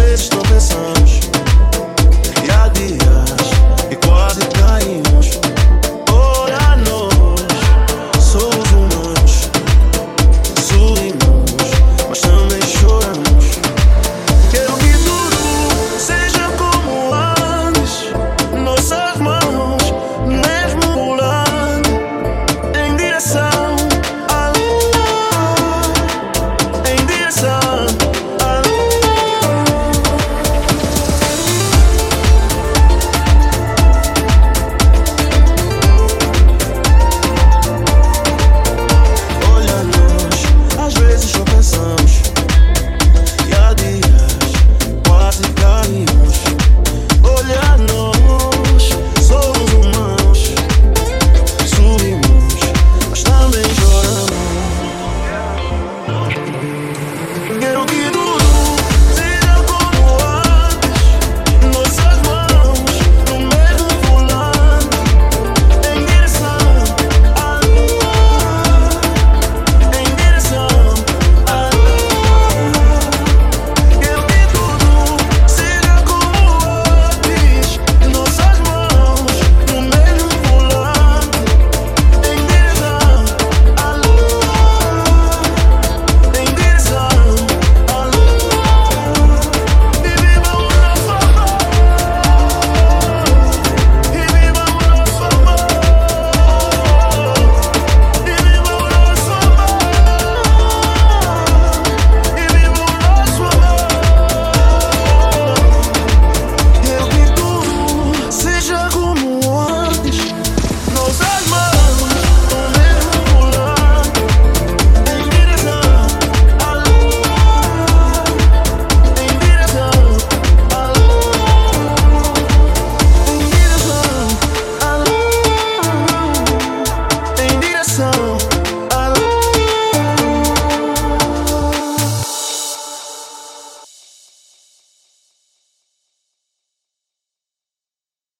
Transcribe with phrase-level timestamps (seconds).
[0.00, 1.39] vezes tropeçamos.